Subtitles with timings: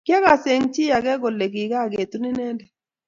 [0.05, 2.71] Kiakas eng chi ake kole kikaketun inendet